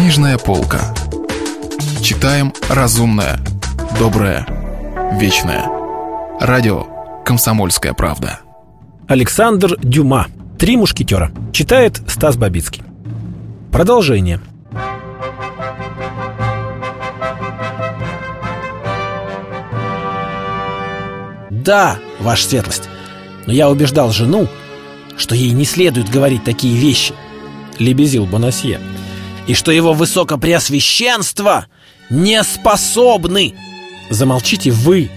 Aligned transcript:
Книжная 0.00 0.38
полка. 0.38 0.94
Читаем 2.00 2.54
разумное, 2.70 3.38
доброе, 3.98 4.46
вечное. 5.20 5.66
Радио 6.40 6.86
«Комсомольская 7.22 7.92
правда». 7.92 8.40
Александр 9.08 9.76
Дюма. 9.82 10.28
«Три 10.58 10.78
мушкетера». 10.78 11.30
Читает 11.52 12.00
Стас 12.08 12.38
Бабицкий. 12.38 12.82
Продолжение. 13.70 14.40
Да, 21.50 21.98
ваша 22.20 22.48
светлость, 22.48 22.88
но 23.44 23.52
я 23.52 23.68
убеждал 23.68 24.12
жену, 24.12 24.48
что 25.18 25.34
ей 25.34 25.50
не 25.50 25.66
следует 25.66 26.08
говорить 26.08 26.42
такие 26.42 26.74
вещи, 26.78 27.12
лебезил 27.78 28.24
Бонасье, 28.24 28.80
и 29.46 29.54
что 29.54 29.72
его 29.72 29.92
высокопреосвященство 29.92 31.66
не 32.08 32.42
способны. 32.42 33.54
Замолчите 34.10 34.70
вы, 34.70 35.10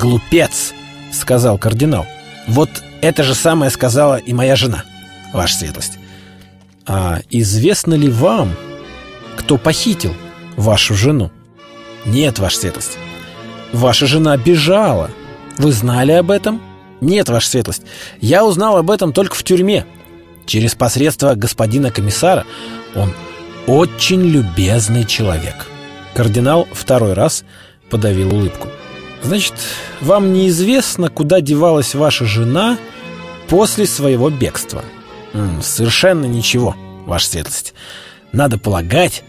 глупец, 0.00 0.74
сказал 1.12 1.58
кардинал. 1.58 2.06
Вот 2.46 2.70
это 3.00 3.22
же 3.22 3.34
самое 3.34 3.70
сказала 3.70 4.16
и 4.16 4.32
моя 4.32 4.56
жена, 4.56 4.84
ваша 5.32 5.56
светлость. 5.56 5.98
А 6.86 7.20
известно 7.30 7.94
ли 7.94 8.08
вам, 8.08 8.54
кто 9.36 9.56
похитил 9.56 10.14
вашу 10.56 10.94
жену? 10.94 11.30
Нет, 12.04 12.38
ваша 12.38 12.58
светлость. 12.58 12.98
Ваша 13.72 14.06
жена 14.06 14.36
бежала. 14.36 15.10
Вы 15.58 15.72
знали 15.72 16.12
об 16.12 16.30
этом? 16.30 16.62
Нет, 17.00 17.28
ваша 17.28 17.48
светлость. 17.48 17.82
Я 18.20 18.44
узнал 18.44 18.76
об 18.78 18.90
этом 18.90 19.12
только 19.12 19.34
в 19.34 19.44
тюрьме. 19.44 19.84
Через 20.46 20.74
посредство 20.74 21.34
господина 21.34 21.90
комиссара 21.90 22.46
он 22.94 23.12
очень 23.68 24.22
любезный 24.22 25.04
человек. 25.04 25.66
Кардинал 26.14 26.66
второй 26.72 27.12
раз 27.12 27.44
подавил 27.90 28.34
улыбку. 28.34 28.68
Значит, 29.22 29.54
вам 30.00 30.32
неизвестно, 30.32 31.10
куда 31.10 31.42
девалась 31.42 31.94
ваша 31.94 32.24
жена 32.24 32.78
после 33.46 33.86
своего 33.86 34.30
бегства? 34.30 34.82
М 35.34 35.58
-м, 35.58 35.62
совершенно 35.62 36.24
ничего, 36.24 36.74
ваша 37.04 37.26
светлость. 37.26 37.74
Надо 38.32 38.58
полагать, 38.58 39.22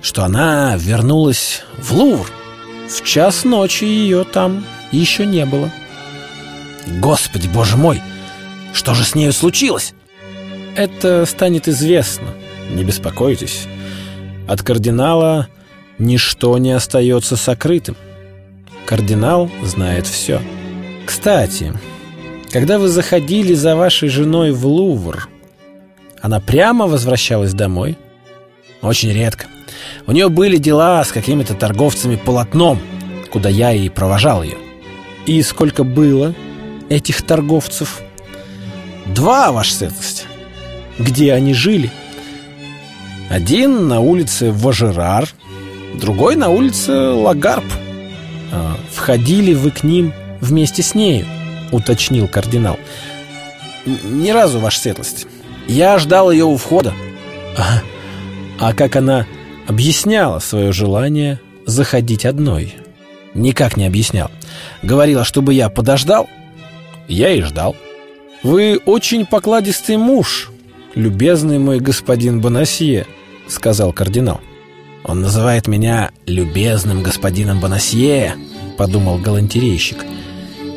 что 0.00 0.24
она 0.24 0.74
вернулась 0.76 1.62
в 1.76 1.92
Лувр. 1.92 2.30
В 2.88 3.04
час 3.04 3.44
ночи 3.44 3.84
ее 3.84 4.24
там 4.24 4.64
еще 4.92 5.26
не 5.26 5.44
было. 5.44 5.70
Господи, 6.86 7.48
боже 7.48 7.76
мой, 7.76 8.00
что 8.72 8.94
же 8.94 9.04
с 9.04 9.14
нею 9.14 9.34
случилось? 9.34 9.92
Это 10.74 11.26
станет 11.26 11.68
известно, 11.68 12.28
не 12.68 12.84
беспокойтесь. 12.84 13.66
От 14.46 14.62
кардинала 14.62 15.48
ничто 15.98 16.56
не 16.58 16.72
остается 16.72 17.36
сокрытым. 17.36 17.96
Кардинал 18.86 19.50
знает 19.62 20.06
все. 20.06 20.40
Кстати, 21.04 21.72
когда 22.50 22.78
вы 22.78 22.88
заходили 22.88 23.54
за 23.54 23.76
вашей 23.76 24.08
женой 24.08 24.52
в 24.52 24.66
Лувр, 24.66 25.28
она 26.20 26.40
прямо 26.40 26.86
возвращалась 26.86 27.52
домой? 27.52 27.96
Очень 28.80 29.12
редко. 29.12 29.46
У 30.06 30.12
нее 30.12 30.28
были 30.28 30.56
дела 30.56 31.04
с 31.04 31.12
какими-то 31.12 31.54
торговцами 31.54 32.16
полотном, 32.16 32.80
куда 33.30 33.48
я 33.48 33.72
и 33.72 33.88
провожал 33.88 34.42
ее. 34.42 34.56
И 35.26 35.42
сколько 35.42 35.84
было 35.84 36.34
этих 36.88 37.22
торговцев? 37.22 38.00
Два, 39.06 39.52
ваша 39.52 39.74
светлость. 39.74 40.26
Где 40.98 41.34
они 41.34 41.52
жили? 41.54 41.90
Один 43.28 43.88
на 43.88 44.00
улице 44.00 44.52
Важерар, 44.52 45.28
другой 45.94 46.36
на 46.36 46.48
улице 46.48 46.92
Лагарб. 46.92 47.64
А, 48.52 48.76
входили 48.90 49.52
вы 49.52 49.70
к 49.70 49.82
ним 49.82 50.14
вместе 50.40 50.82
с 50.82 50.94
нею, 50.94 51.26
уточнил 51.70 52.26
кардинал. 52.26 52.78
Ни 53.84 54.30
разу, 54.30 54.60
ваша 54.60 54.80
светлость. 54.80 55.26
Я 55.66 55.98
ждал 55.98 56.30
ее 56.30 56.46
у 56.46 56.56
входа. 56.56 56.94
А, 57.56 57.82
а 58.58 58.72
как 58.72 58.96
она 58.96 59.26
объясняла 59.66 60.38
свое 60.38 60.72
желание 60.72 61.38
заходить 61.66 62.24
одной? 62.24 62.74
Никак 63.34 63.76
не 63.76 63.86
объяснял. 63.86 64.30
Говорила, 64.82 65.24
чтобы 65.24 65.52
я 65.52 65.68
подождал. 65.68 66.28
Я 67.08 67.30
и 67.32 67.42
ждал. 67.42 67.76
Вы 68.42 68.80
очень 68.86 69.26
покладистый 69.26 69.96
муж, 69.96 70.50
любезный 70.94 71.58
мой 71.58 71.80
господин 71.80 72.40
Бонасье, 72.40 73.06
сказал 73.48 73.92
кардинал. 73.92 74.40
Он 75.04 75.20
называет 75.20 75.66
меня 75.66 76.10
любезным 76.26 77.02
господином 77.02 77.60
Бонасье, 77.60 78.36
подумал 78.76 79.18
галантерейщик. 79.18 80.04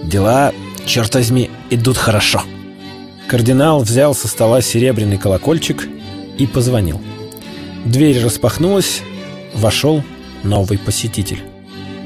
Дела, 0.04 0.54
черт 0.86 1.14
возьми, 1.16 1.50
идут 1.70 1.98
хорошо. 1.98 2.42
Кардинал 3.28 3.82
взял 3.82 4.16
со 4.16 4.28
стола 4.28 4.62
серебряный 4.62 5.18
колокольчик 5.18 5.88
и 6.38 6.48
позвонил. 6.48 7.02
Дверь 7.86 8.24
распахнулась, 8.24 9.02
вошел 9.54 10.04
новый 10.44 10.78
посетитель. 10.78 11.42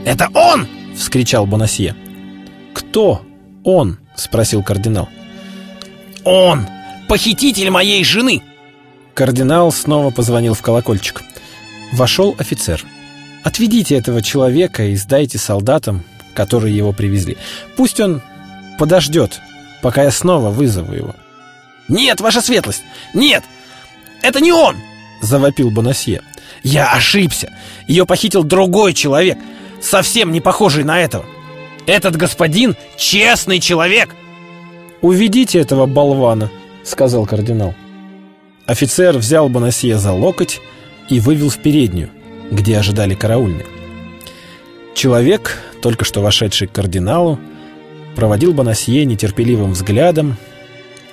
«Это 0.06 0.30
он!»— 0.34 0.68
вскричал 0.96 1.46
Бонасье. 1.46 1.96
«Кто 2.74 3.22
он?»— 3.64 3.98
спросил 4.16 4.64
кардинал. 4.64 5.10
«Он! 6.24 6.66
Похититель 7.08 7.70
моей 7.70 8.04
жены!» 8.04 8.42
Кардинал 9.16 9.72
снова 9.72 10.12
позвонил 10.12 10.54
в 10.56 10.62
колокольчик. 10.62 11.24
Вошел 11.94 12.36
офицер. 12.38 12.84
«Отведите 13.44 13.96
этого 13.96 14.22
человека 14.22 14.84
и 14.84 14.96
сдайте 14.98 15.38
солдатам, 15.38 16.04
которые 16.34 16.76
его 16.76 16.92
привезли. 16.92 17.38
Пусть 17.78 18.02
он 18.02 18.22
подождет, 18.78 19.40
пока 19.82 20.04
я 20.04 20.12
снова 20.12 20.50
вызову 20.50 20.94
его». 20.94 21.16
«Нет, 21.88 22.20
ваша 22.20 22.42
светлость! 22.42 22.84
Нет! 23.14 23.44
Это 24.22 24.42
не 24.42 24.52
он!»— 24.52 24.76
завопил 25.22 25.72
Бонасье. 25.72 26.22
«Я 26.62 26.92
ошибся! 26.92 27.54
Ее 27.88 28.06
похитил 28.06 28.44
другой 28.44 28.94
человек, 28.94 29.38
совсем 29.82 30.34
не 30.34 30.42
похожий 30.42 30.84
на 30.84 31.00
этого! 31.00 31.26
Этот 31.86 32.18
господин— 32.18 32.76
честный 32.98 33.62
человек!» 33.62 34.14
«Уведите 35.02 35.60
этого 35.60 35.86
болвана!»— 35.86 36.50
сказал 36.84 37.26
кардинал. 37.26 37.76
Офицер 38.66 39.18
взял 39.18 39.48
Бонасье 39.48 39.98
за 39.98 40.12
локоть 40.12 40.60
и 41.10 41.20
вывел 41.20 41.50
в 41.50 41.58
переднюю, 41.60 42.10
где 42.52 42.78
ожидали 42.78 43.14
караульные. 43.14 43.66
Человек, 44.96 45.60
только 45.82 46.06
что 46.06 46.22
вошедший 46.22 46.68
к 46.68 46.72
кардиналу, 46.72 47.40
проводил 48.16 48.54
Бонасье 48.54 49.06
нетерпеливым 49.06 49.74
взглядом 49.74 50.38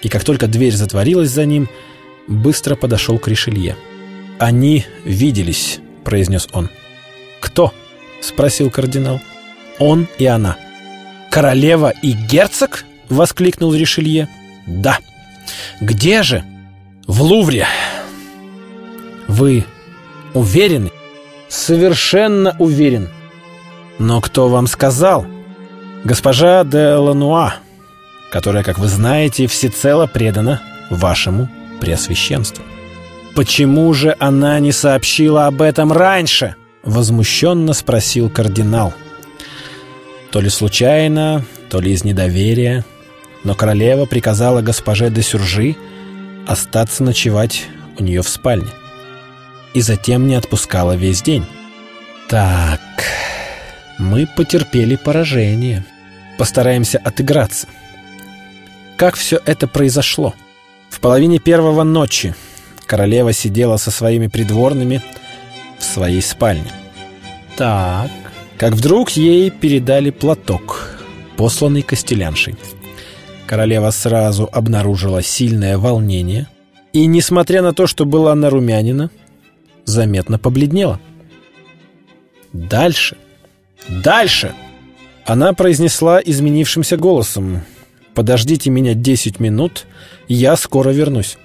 и, 0.00 0.08
как 0.08 0.24
только 0.24 0.46
дверь 0.46 0.74
затворилась 0.74 1.30
за 1.30 1.44
ним, 1.44 1.68
быстро 2.26 2.74
подошел 2.74 3.18
к 3.18 3.28
Ришелье. 3.28 3.76
«Они 4.38 4.86
виделись»,— 5.04 5.80
произнес 6.04 6.48
он. 6.52 6.70
«Кто?»— 7.40 7.72
спросил 8.20 8.70
кардинал. 8.70 9.20
«Он 9.78 10.08
и 10.18 10.24
она». 10.24 10.56
«Королева 11.30 11.92
и 12.02 12.12
герцог?»— 12.12 12.84
воскликнул 13.08 13.74
Ришелье. 13.74 14.28
«Да». 14.66 14.98
«Где 15.80 16.22
же?» 16.22 16.44
«В 17.06 17.22
Лувре». 17.22 17.66
«Вы 19.28 19.64
уверены?» 20.34 20.90
«Совершенно 21.48 22.56
уверен». 22.58 23.08
«Но 23.98 24.20
кто 24.20 24.48
вам 24.48 24.66
сказал?» 24.66 25.26
«Госпожа 26.04 26.64
де 26.64 26.94
Лануа, 26.94 27.54
которая, 28.30 28.64
как 28.64 28.78
вы 28.78 28.88
знаете, 28.88 29.46
всецело 29.46 30.06
предана 30.06 30.60
вашему 30.90 31.48
преосвященству». 31.80 32.64
«Почему 33.34 33.92
же 33.94 34.16
она 34.18 34.58
не 34.60 34.72
сообщила 34.72 35.46
об 35.46 35.62
этом 35.62 35.92
раньше?» 35.92 36.56
Возмущенно 36.82 37.74
спросил 37.74 38.28
кардинал. 38.28 38.92
То 40.32 40.40
ли 40.40 40.48
случайно, 40.48 41.44
то 41.68 41.78
ли 41.78 41.92
из 41.92 42.04
недоверия, 42.04 42.86
но 43.44 43.54
королева 43.54 44.06
приказала 44.06 44.62
госпоже 44.62 45.10
де 45.10 45.20
Сюржи 45.20 45.76
остаться 46.46 47.02
ночевать 47.02 47.66
у 47.98 48.02
нее 48.02 48.22
в 48.22 48.28
спальне. 48.28 48.70
И 49.74 49.80
затем 49.80 50.26
не 50.26 50.34
отпускала 50.34 50.96
весь 50.96 51.22
день. 51.22 51.46
Так, 52.28 52.80
мы 53.98 54.26
потерпели 54.26 54.96
поражение. 54.96 55.84
Постараемся 56.38 56.98
отыграться. 56.98 57.66
Как 58.96 59.16
все 59.16 59.40
это 59.44 59.66
произошло? 59.66 60.34
В 60.90 61.00
половине 61.00 61.38
первого 61.38 61.82
ночи 61.82 62.34
королева 62.86 63.32
сидела 63.32 63.76
со 63.76 63.90
своими 63.90 64.26
придворными 64.26 65.02
в 65.78 65.84
своей 65.84 66.22
спальне. 66.22 66.70
Так, 67.56 68.10
как 68.58 68.72
вдруг 68.72 69.10
ей 69.10 69.50
передали 69.50 70.10
платок, 70.10 70.96
посланный 71.36 71.82
костеляншей. 71.82 72.56
Королева 73.52 73.90
сразу 73.90 74.48
обнаружила 74.50 75.22
сильное 75.22 75.76
волнение 75.76 76.48
и, 76.94 77.04
несмотря 77.04 77.60
на 77.60 77.74
то, 77.74 77.86
что 77.86 78.06
была 78.06 78.34
нарумянина, 78.34 79.10
заметно 79.84 80.38
побледнела. 80.38 80.98
«Дальше! 82.54 83.18
Дальше!» 83.90 84.54
Она 85.26 85.52
произнесла 85.52 86.18
изменившимся 86.24 86.96
голосом. 86.96 87.60
«Подождите 88.14 88.70
меня 88.70 88.94
десять 88.94 89.38
минут, 89.38 89.84
я 90.28 90.56
скоро 90.56 90.88
вернусь». 90.88 91.36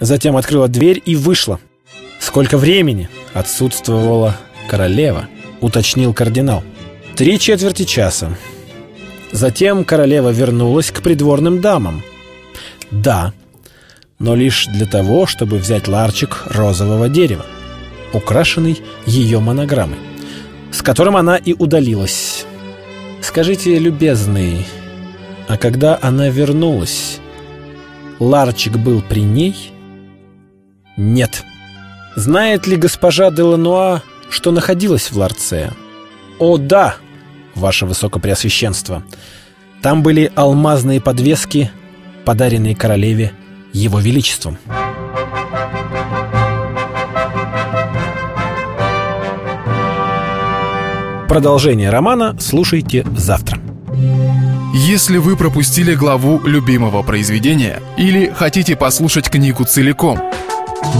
Затем 0.00 0.38
открыла 0.38 0.68
дверь 0.68 1.02
и 1.04 1.16
вышла. 1.16 1.60
«Сколько 2.18 2.56
времени?»— 2.56 3.10
отсутствовала 3.34 4.38
королева, 4.68 5.28
уточнил 5.60 6.14
кардинал. 6.14 6.64
«Три 7.14 7.38
четверти 7.38 7.84
часа». 7.84 8.34
Затем 9.36 9.84
королева 9.84 10.30
вернулась 10.30 10.90
к 10.90 11.02
придворным 11.02 11.60
дамам. 11.60 12.02
«Да, 12.90 13.34
но 14.18 14.34
лишь 14.34 14.66
для 14.66 14.86
того, 14.86 15.26
чтобы 15.26 15.58
взять 15.58 15.88
ларчик 15.88 16.44
розового 16.46 17.10
дерева, 17.10 17.44
украшенный 18.14 18.80
ее 19.04 19.38
монограммой, 19.40 19.98
с 20.72 20.80
которым 20.80 21.18
она 21.18 21.36
и 21.36 21.52
удалилась». 21.52 22.46
Скажите, 23.20 23.78
любезный, 23.78 24.66
а 25.48 25.58
когда 25.58 25.98
она 26.00 26.30
вернулась, 26.30 27.18
Ларчик 28.18 28.78
был 28.78 29.02
при 29.02 29.20
ней? 29.20 29.72
Нет. 30.96 31.44
Знает 32.14 32.66
ли 32.66 32.76
госпожа 32.76 33.30
Делануа, 33.30 34.00
что 34.30 34.50
находилась 34.50 35.10
в 35.10 35.18
ларце? 35.18 35.72
О, 36.38 36.56
да, 36.56 36.96
ваше 37.56 37.86
высокопреосвященство. 37.86 39.02
Там 39.82 40.02
были 40.02 40.32
алмазные 40.34 41.00
подвески, 41.00 41.70
подаренные 42.24 42.74
королеве 42.74 43.32
его 43.72 43.98
величеством. 43.98 44.58
Продолжение 51.28 51.90
романа 51.90 52.36
слушайте 52.40 53.04
завтра. 53.16 53.60
Если 54.74 55.18
вы 55.18 55.36
пропустили 55.36 55.94
главу 55.94 56.40
любимого 56.46 57.02
произведения 57.02 57.82
или 57.96 58.32
хотите 58.34 58.76
послушать 58.76 59.28
книгу 59.28 59.64
целиком, 59.64 60.18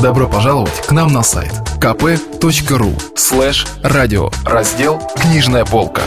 добро 0.02 0.28
пожаловать 0.28 0.86
к 0.86 0.92
нам 0.92 1.12
на 1.12 1.22
сайт 1.22 1.52
kp.ru 1.78 2.92
слэш 3.16 3.66
радио 3.82 4.30
раздел 4.44 5.00
«Книжная 5.16 5.64
полка». 5.64 6.02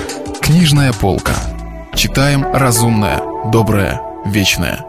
Книжная 0.50 0.92
полка. 0.94 1.36
Читаем 1.94 2.44
разумное, 2.44 3.22
доброе, 3.52 4.02
вечное. 4.26 4.89